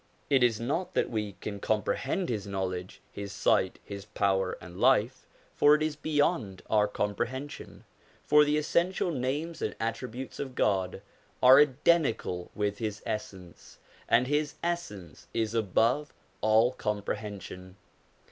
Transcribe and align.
It 0.31 0.41
is 0.41 0.59
not 0.59 0.95
that 0.95 1.11
we 1.11 1.33
can 1.41 1.59
comprehend 1.59 2.29
His 2.29 2.47
knowledge, 2.47 3.01
His 3.11 3.31
sight, 3.31 3.77
His 3.85 4.03
power 4.03 4.57
and 4.59 4.79
life, 4.79 5.27
for 5.55 5.75
it 5.75 5.83
is 5.83 5.95
beyond 5.95 6.63
our 6.71 6.87
comprehension; 6.87 7.83
for 8.25 8.43
the 8.43 8.57
essential 8.57 9.11
names 9.11 9.61
and 9.61 9.75
attributes 9.79 10.39
of 10.39 10.55
God 10.55 11.03
are 11.43 11.59
identical 11.59 12.49
with 12.55 12.79
His 12.79 13.03
Essence, 13.05 13.77
and 14.09 14.25
His 14.25 14.55
Essence 14.63 15.27
is 15.35 15.53
above 15.53 16.15
all 16.41 16.71
comprehension. 16.71 17.75